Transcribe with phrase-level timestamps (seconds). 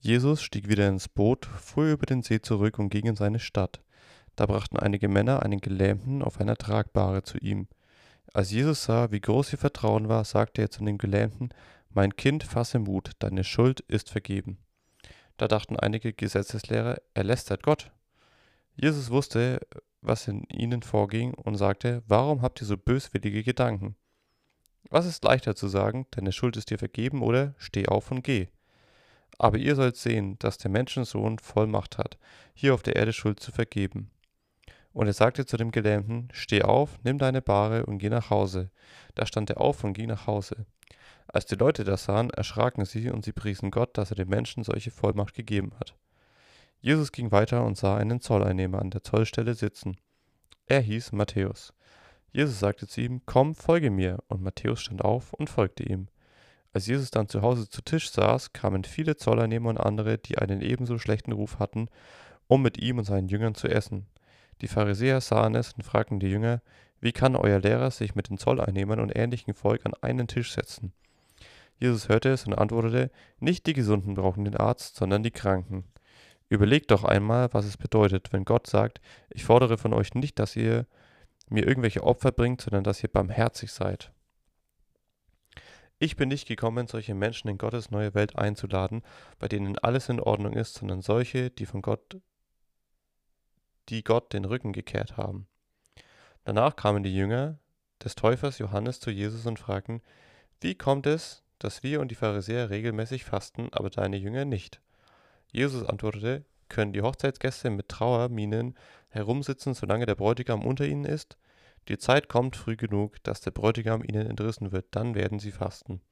[0.00, 3.80] Jesus stieg wieder ins Boot, fuhr über den See zurück und ging in seine Stadt.
[4.36, 7.66] Da brachten einige Männer einen Gelähmten auf einer Tragbare zu ihm.
[8.32, 11.48] Als Jesus sah, wie groß ihr Vertrauen war, sagte er zu dem Gelähmten,
[11.90, 14.58] Mein Kind, fasse Mut, deine Schuld ist vergeben.
[15.36, 17.90] Da dachten einige Gesetzeslehrer, er lästert Gott.
[18.76, 19.60] Jesus wusste,
[20.00, 23.96] was in ihnen vorging und sagte, Warum habt ihr so böswillige Gedanken?
[24.90, 28.46] Was ist leichter zu sagen, deine Schuld ist dir vergeben oder steh auf und geh?
[29.36, 32.18] Aber ihr sollt sehen, dass der Menschensohn Vollmacht hat,
[32.54, 34.10] hier auf der Erde Schuld zu vergeben.
[34.92, 38.70] Und er sagte zu dem Gelähmten, Steh auf, nimm deine Bahre und geh nach Hause.
[39.14, 40.66] Da stand er auf und ging nach Hause.
[41.28, 44.64] Als die Leute das sahen, erschraken sie und sie priesen Gott, dass er den Menschen
[44.64, 45.94] solche Vollmacht gegeben hat.
[46.80, 49.98] Jesus ging weiter und sah einen Zolleinnehmer an der Zollstelle sitzen.
[50.66, 51.74] Er hieß Matthäus.
[52.32, 56.08] Jesus sagte zu ihm, Komm, folge mir, und Matthäus stand auf und folgte ihm.
[56.72, 60.60] Als Jesus dann zu Hause zu Tisch saß, kamen viele Zolleinnehmer und andere, die einen
[60.60, 61.88] ebenso schlechten Ruf hatten,
[62.46, 64.06] um mit ihm und seinen Jüngern zu essen.
[64.60, 66.60] Die Pharisäer sahen es und fragten die Jünger,
[67.00, 70.92] wie kann euer Lehrer sich mit den Zolleinnehmern und ähnlichem Volk an einen Tisch setzen?
[71.78, 75.84] Jesus hörte es und antwortete, nicht die Gesunden brauchen den Arzt, sondern die Kranken.
[76.48, 80.56] Überlegt doch einmal, was es bedeutet, wenn Gott sagt, ich fordere von euch nicht, dass
[80.56, 80.86] ihr
[81.48, 84.12] mir irgendwelche Opfer bringt, sondern dass ihr barmherzig seid.
[86.00, 89.02] Ich bin nicht gekommen, solche Menschen in Gottes neue Welt einzuladen,
[89.40, 92.18] bei denen alles in Ordnung ist, sondern solche, die von Gott,
[93.88, 95.48] die Gott den Rücken gekehrt haben.
[96.44, 97.58] Danach kamen die Jünger
[98.02, 100.00] des Täufers Johannes zu Jesus und fragten,
[100.60, 104.80] wie kommt es, dass wir und die Pharisäer regelmäßig fasten, aber deine Jünger nicht?
[105.50, 108.76] Jesus antwortete, können die Hochzeitsgäste mit Trauerminen
[109.08, 111.38] herumsitzen, solange der Bräutigam unter ihnen ist?
[111.88, 116.02] Die Zeit kommt früh genug, dass der Bräutigam ihnen entrissen wird, dann werden sie fasten.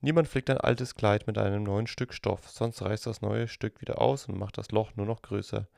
[0.00, 3.80] Niemand flickt ein altes Kleid mit einem neuen Stück Stoff, sonst reißt das neue Stück
[3.80, 5.68] wieder aus und macht das Loch nur noch größer.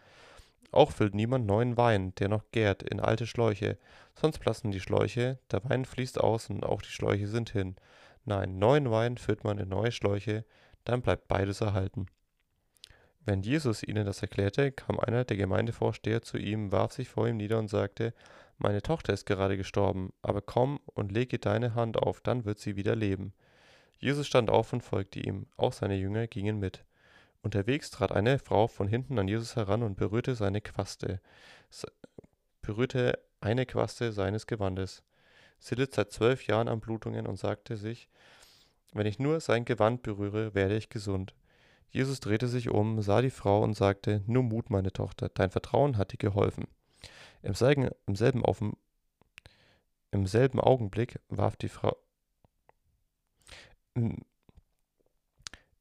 [0.71, 3.79] Auch füllt niemand neuen Wein, der noch gärt, in alte Schläuche,
[4.15, 7.77] sonst platzen die Schläuche, der Wein fließt aus und auch die Schläuche sind hin.
[8.25, 10.45] Nein, neuen Wein füllt man in neue Schläuche,
[10.85, 12.07] dann bleibt beides erhalten.
[13.27, 17.37] Wenn Jesus ihnen das erklärte, kam einer der Gemeindevorsteher zu ihm, warf sich vor ihm
[17.37, 18.13] nieder und sagte,
[18.59, 22.77] Meine Tochter ist gerade gestorben, aber komm und lege deine Hand auf, dann wird sie
[22.77, 23.33] wieder leben.
[23.99, 26.85] Jesus stand auf und folgte ihm, auch seine Jünger gingen mit.
[27.43, 31.21] Unterwegs trat eine Frau von hinten an Jesus heran und berührte seine Quaste,
[32.63, 35.03] berührte eine Quaste seines Gewandes.
[35.59, 38.09] Sie litt seit zwölf Jahren an Blutungen und sagte sich,
[38.95, 41.35] wenn ich nur sein Gewand berühre, werde ich gesund.
[41.91, 45.97] Jesus drehte sich um, sah die Frau und sagte, Nur Mut, meine Tochter, dein Vertrauen
[45.99, 46.67] hat dir geholfen.
[47.45, 48.43] Im selben, im selben,
[50.11, 51.95] im selben Augenblick warf die Frau.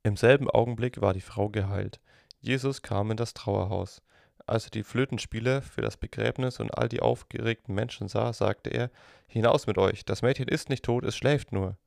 [0.04, 2.02] Im selben Augenblick war die Frau geheilt.
[2.42, 4.02] Jesus kam in das Trauerhaus.
[4.46, 8.92] Als er die Flötenspieler für das Begräbnis und all die aufgeregten Menschen sah, sagte er,
[9.28, 11.78] Hinaus mit euch, das Mädchen ist nicht tot, es schläft nur.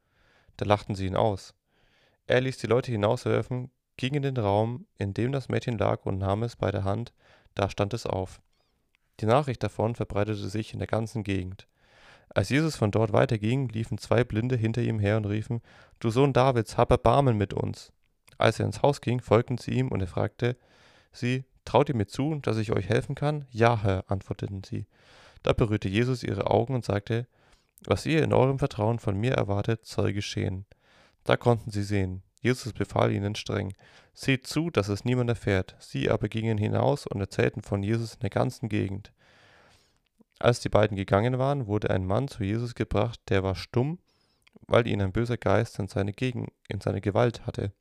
[0.56, 1.54] Da lachten sie ihn aus.
[2.26, 6.16] Er ließ die Leute hinauswerfen, ging in den Raum, in dem das Mädchen lag, und
[6.16, 7.12] nahm es bei der Hand,
[7.54, 8.40] da stand es auf.
[9.20, 11.66] Die Nachricht davon verbreitete sich in der ganzen Gegend.
[12.28, 15.62] Als Jesus von dort weiterging, liefen zwei Blinde hinter ihm her und riefen,
[16.00, 17.92] Du Sohn Davids, hab Erbarmen mit uns.
[18.36, 20.56] Als er ins Haus ging, folgten sie ihm, und er fragte
[21.12, 23.46] sie, Traut ihr mir zu, dass ich euch helfen kann?
[23.50, 24.86] Ja, Herr, antworteten sie.
[25.42, 27.26] Da berührte Jesus ihre Augen und sagte,
[27.86, 30.66] Was ihr in eurem Vertrauen von mir erwartet, soll geschehen.
[31.24, 32.22] Da konnten sie sehen.
[32.46, 33.74] Jesus befahl ihnen streng,
[34.18, 35.76] Seht zu, dass es niemand erfährt.
[35.78, 39.12] Sie aber gingen hinaus und erzählten von Jesus in der ganzen Gegend.
[40.38, 43.98] Als die beiden gegangen waren, wurde ein Mann zu Jesus gebracht, der war stumm,
[44.68, 47.72] weil ihn ein böser Geist in seine, Gegen in seine Gewalt hatte.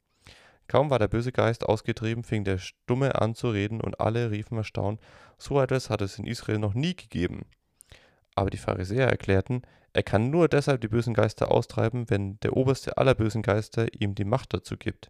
[0.68, 4.58] Kaum war der böse Geist ausgetrieben, fing der Stumme an zu reden, und alle riefen
[4.58, 5.00] erstaunt,
[5.38, 7.46] so etwas hat es in Israel noch nie gegeben.
[8.36, 9.62] Aber die Pharisäer erklärten,
[9.96, 14.14] er kann nur deshalb die bösen Geister austreiben, wenn der oberste aller bösen Geister ihm
[14.14, 15.10] die Macht dazu gibt.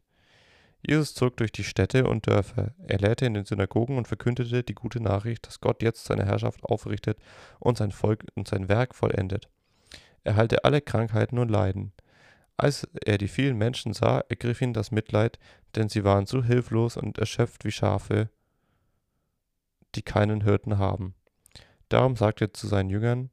[0.86, 2.76] Jesus zog durch die Städte und Dörfer.
[2.86, 6.64] Er lehrte in den Synagogen und verkündete die gute Nachricht, dass Gott jetzt seine Herrschaft
[6.64, 7.18] aufrichtet
[7.60, 9.50] und sein Volk und sein Werk vollendet.
[10.24, 11.92] Er heilte alle Krankheiten und Leiden.
[12.56, 15.40] Als er die vielen Menschen sah, ergriff ihn das Mitleid,
[15.76, 18.30] denn sie waren so hilflos und erschöpft wie Schafe,
[19.96, 21.16] die keinen Hirten haben.
[21.90, 23.32] Darum sagte er zu seinen Jüngern,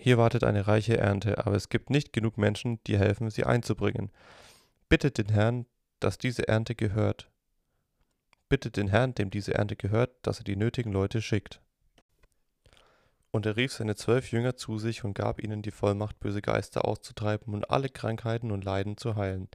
[0.00, 4.12] hier wartet eine reiche Ernte, aber es gibt nicht genug Menschen, die helfen, sie einzubringen.
[4.88, 5.66] Bittet den Herrn,
[5.98, 7.28] dass diese Ernte gehört.
[8.48, 11.60] Bittet den Herrn, dem diese Ernte gehört, dass er die nötigen Leute schickt.
[13.32, 16.84] Und er rief seine zwölf Jünger zu sich und gab ihnen die Vollmacht, böse Geister
[16.84, 19.48] auszutreiben und alle Krankheiten und Leiden zu heilen.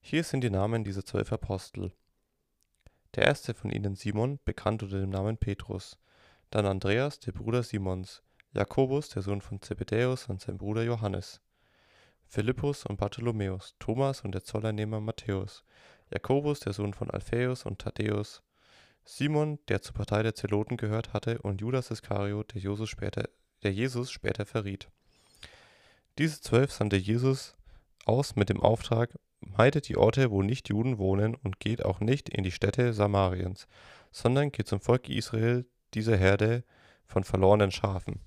[0.00, 1.92] Hier sind die Namen dieser zwölf Apostel.
[3.16, 5.98] Der erste von ihnen Simon, bekannt unter dem Namen Petrus,
[6.50, 8.22] dann Andreas, der Bruder Simons,
[8.52, 11.40] Jakobus, der Sohn von Zebedäus und sein Bruder Johannes,
[12.26, 15.62] Philippus und Bartholomäus, Thomas und der Zollernehmer Matthäus,
[16.12, 18.42] Jakobus, der Sohn von Alphaeus und Thaddäus,
[19.04, 23.28] Simon, der zur Partei der Zeloten gehört hatte, und Judas Iskariot, der Jesus später,
[23.62, 24.88] der Jesus später verriet.
[26.18, 27.56] Diese zwölf sandte Jesus
[28.04, 32.28] aus mit dem Auftrag, meidet die Orte, wo nicht Juden wohnen, und geht auch nicht
[32.28, 33.68] in die Städte Samariens,
[34.10, 36.64] sondern geht zum Volk Israel, dieser Herde
[37.06, 38.20] von verlorenen Schafen.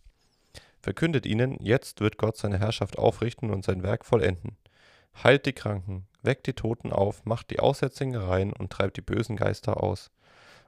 [0.84, 4.58] Verkündet ihnen, jetzt wird Gott seine Herrschaft aufrichten und sein Werk vollenden.
[5.24, 9.38] Heilt die Kranken, weckt die Toten auf, macht die Aussätzigen rein und treibt die bösen
[9.38, 10.12] Geister aus.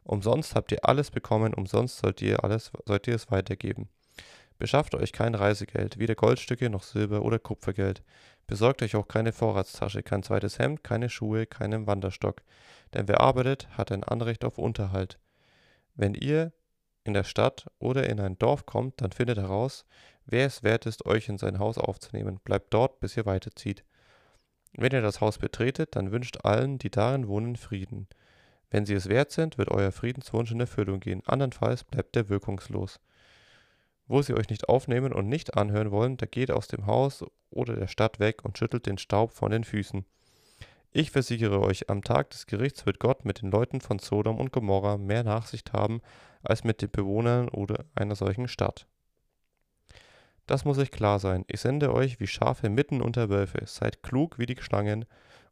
[0.05, 3.89] Umsonst habt ihr alles bekommen, umsonst sollt ihr alles, sollt ihr es weitergeben.
[4.57, 8.01] Beschafft euch kein Reisegeld, weder Goldstücke noch Silber oder Kupfergeld.
[8.47, 12.41] Besorgt euch auch keine Vorratstasche, kein zweites Hemd, keine Schuhe, keinen Wanderstock.
[12.93, 15.19] Denn wer arbeitet, hat ein Anrecht auf Unterhalt.
[15.93, 16.53] Wenn ihr
[17.05, 19.85] in der Stadt oder in ein Dorf kommt, dann findet heraus,
[20.25, 22.39] wer es wert ist, euch in sein Haus aufzunehmen.
[22.43, 23.85] Bleibt dort, bis ihr weiterzieht.
[24.73, 28.07] Wenn ihr das Haus betretet, dann wünscht allen, die darin wohnen, Frieden.
[28.69, 32.99] Wenn sie es wert sind, wird euer Friedenswunsch in Erfüllung gehen, andernfalls bleibt er wirkungslos.
[34.07, 37.75] Wo sie euch nicht aufnehmen und nicht anhören wollen, da geht aus dem Haus oder
[37.75, 40.05] der Stadt weg und schüttelt den Staub von den Füßen.
[40.97, 44.53] Ich versichere euch, am Tag des Gerichts wird Gott mit den Leuten von Sodom und
[44.53, 45.99] Gomorra mehr Nachsicht haben
[46.41, 48.87] als mit den Bewohnern oder einer solchen Stadt.
[50.47, 51.43] Das muss euch klar sein.
[51.49, 53.65] Ich sende euch wie Schafe mitten unter Wölfe.
[53.65, 55.03] Seid klug wie die Schlangen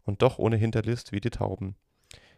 [0.05, 1.75] und doch ohne Hinterlist wie die Tauben.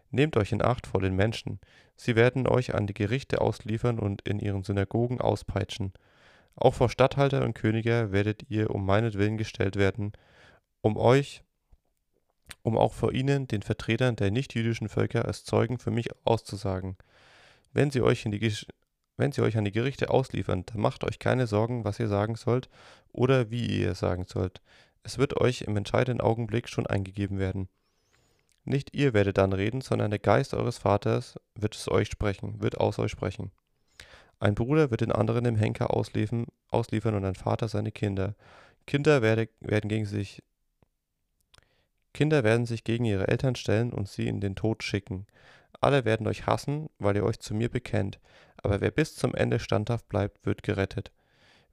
[0.10, 1.60] Nehmt euch in Acht vor den Menschen.
[1.96, 5.94] Sie werden euch an die Gerichte ausliefern und in ihren Synagogen auspeitschen.
[6.56, 10.14] Auch vor Statthalter und Könige werdet ihr um meinetwillen gestellt werden,
[10.82, 11.45] um euch,
[12.64, 16.98] um auch vor ihnen, den Vertretern der nichtjüdischen Völker, als Zeugen für mich auszusagen.
[17.74, 18.26] Wenn sie euch
[19.18, 22.36] wenn sie euch an die Gerichte ausliefern, dann macht euch keine Sorgen, was ihr sagen
[22.36, 22.70] sollt
[23.12, 24.62] oder wie ihr es sagen sollt.
[25.04, 27.70] Es wird euch im entscheidenden Augenblick schon eingegeben werden.
[28.66, 32.80] Nicht ihr werdet dann reden, sondern der Geist eures Vaters wird es euch sprechen, wird
[32.80, 33.52] aus euch sprechen.
[34.40, 38.36] Ein Bruder wird den anderen im Henker ausliefern, ausliefern und ein Vater seine Kinder.
[38.88, 40.44] Kinder werde, werden gegen sich
[42.16, 45.28] Kinder werden sich gegen ihre Eltern stellen und sie in den Tod schicken.
[45.82, 48.20] Alle werden euch hassen, weil ihr euch zu mir bekennt,
[48.56, 51.12] aber wer bis zum Ende standhaft bleibt, wird gerettet.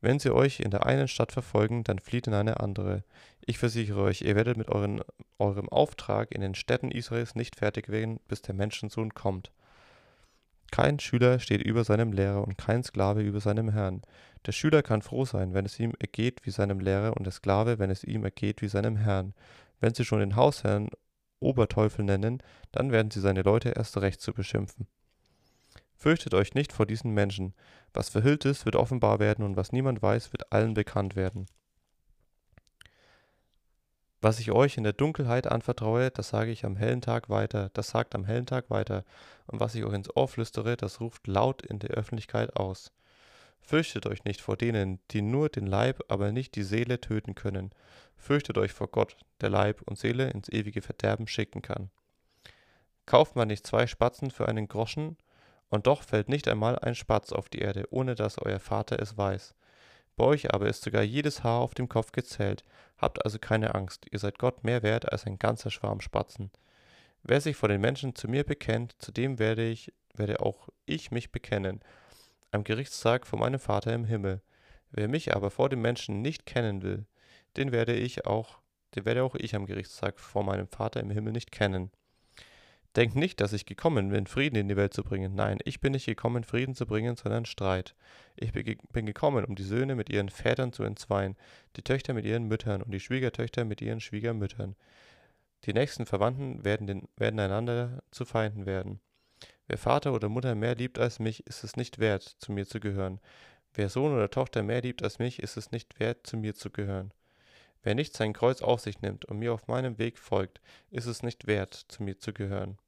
[0.01, 3.05] Wenn sie euch in der einen Stadt verfolgen, dann flieht in eine andere.
[3.47, 5.01] Ich versichere euch, ihr werdet mit euren,
[5.39, 9.53] eurem Auftrag in den Städten Israels nicht fertig werden, bis der Menschensohn kommt.
[10.73, 14.03] Kein Schüler steht über seinem Lehrer und kein Sklave über seinem Herrn.
[14.45, 17.79] Der Schüler kann froh sein, wenn es ihm ergeht wie seinem Lehrer, und der Sklave,
[17.79, 19.35] wenn es ihm ergeht wie seinem Herrn.
[19.83, 20.91] Wenn sie schon den Hausherrn
[21.41, 22.41] Oberteufel nennen,
[22.71, 24.87] dann werden sie seine Leute erst recht zu beschimpfen.
[25.97, 27.53] Fürchtet euch nicht vor diesen Menschen.
[27.93, 31.47] Was verhüllt ist, wird offenbar werden, und was niemand weiß, wird allen bekannt werden.
[34.21, 37.89] Was ich euch in der Dunkelheit anvertraue, das sage ich am hellen Tag weiter, das
[37.89, 39.05] sagt am hellen Tag weiter,
[39.47, 42.93] und was ich euch ins Ohr flüstere, das ruft laut in der Öffentlichkeit aus.
[43.63, 47.73] Fürchtet euch nicht vor denen, die nur den Leib, aber nicht die Seele töten können,
[48.23, 51.91] Fürchtet euch vor Gott, der Leib und Seele ins ewige Verderben schicken kann.
[53.05, 55.17] Kauft man nicht zwei Spatzen für einen Groschen,
[55.71, 59.19] und doch fällt nicht einmal ein Spatz auf die Erde, ohne dass euer Vater es
[59.19, 59.57] weiß.
[60.15, 62.63] Bei euch aber ist sogar jedes Haar auf dem Kopf gezählt.
[62.97, 66.53] Habt also keine Angst, ihr seid Gott mehr wert als ein ganzer Schwarm Spatzen.
[67.25, 71.11] Wer sich vor den Menschen zu mir bekennt, zu dem werde ich, werde auch ich
[71.11, 71.81] mich bekennen,
[72.53, 74.43] am Gerichtstag vor meinem Vater im Himmel.
[74.91, 77.07] Wer mich aber vor den Menschen nicht kennen will,
[77.57, 78.61] den werde ich auch,
[78.95, 81.91] den werde auch ich am Gerichtstag vor meinem Vater im Himmel nicht kennen.
[82.95, 85.35] Denkt nicht, dass ich gekommen bin, Frieden in die Welt zu bringen.
[85.35, 87.95] Nein, ich bin nicht gekommen, Frieden zu bringen, sondern Streit.
[88.37, 91.37] Ich bin gekommen, um die Söhne mit ihren Vätern zu entzweien,
[91.77, 94.77] die Töchter mit ihren Müttern und die Schwiegertöchter mit ihren Schwiegermüttern.
[95.65, 99.01] Die nächsten Verwandten werden, den, werden einander zu Feinden werden.
[99.69, 102.81] Wer Vater oder Mutter mehr liebt als mich, ist es nicht wert, zu mir zu
[102.81, 103.21] gehören.
[103.75, 106.71] Wer Sohn oder Tochter mehr liebt als mich, ist es nicht wert, zu mir zu
[106.71, 107.13] gehören.
[107.83, 111.23] Wer nicht sein Kreuz auf sich nimmt und mir auf meinem Weg folgt, ist es
[111.23, 112.79] nicht wert, zu mir zu gehören.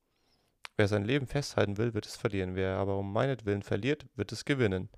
[0.76, 2.54] Wer sein Leben festhalten will, wird es verlieren.
[2.56, 4.88] Wer aber um meinetwillen verliert, wird es gewinnen.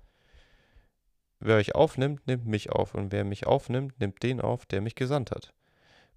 [1.39, 4.95] Wer euch aufnimmt, nimmt mich auf, und wer mich aufnimmt, nimmt den auf, der mich
[4.95, 5.53] gesandt hat.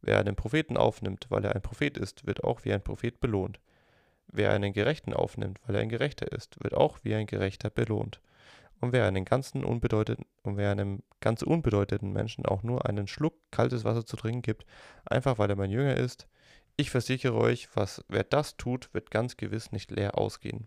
[0.00, 3.60] Wer einen Propheten aufnimmt, weil er ein Prophet ist, wird auch wie ein Prophet belohnt.
[4.32, 8.20] Wer einen Gerechten aufnimmt, weil er ein Gerechter ist, wird auch wie ein Gerechter belohnt.
[8.80, 13.34] Und wer, einen ganzen unbedeutenden, und wer einem ganz unbedeutenden Menschen auch nur einen Schluck
[13.50, 14.64] kaltes Wasser zu trinken gibt,
[15.04, 16.28] einfach weil er mein Jünger ist,
[16.76, 20.66] Ich versichere euch, was, wer das tut, wird ganz gewiss nicht leer ausgehen.